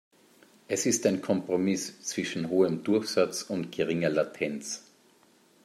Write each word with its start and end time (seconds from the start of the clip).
Es 0.67 0.87
ist 0.87 1.05
ein 1.05 1.21
Kompromiss 1.21 2.01
zwischen 2.01 2.49
hohem 2.49 2.83
Durchsatz 2.83 3.43
und 3.43 3.71
geringer 3.71 4.09
Latenz. 4.09 4.83